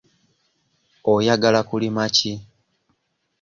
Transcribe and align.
Oyagala 1.13 1.59
kulima 1.69 2.03
ki? 2.15 2.31